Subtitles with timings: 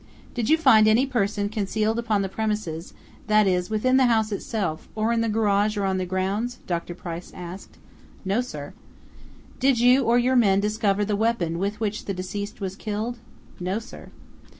[0.33, 2.95] "Did you find any person concealed upon the premises,
[3.27, 6.95] that is, within the house itself, or in the garage or on the grounds?" Dr.
[6.95, 7.77] Price asked.
[8.25, 8.73] "No, sir."
[9.59, 13.19] "Did you or your men discover the weapon with which the deceased was killed?"
[13.59, 14.09] "No, sir."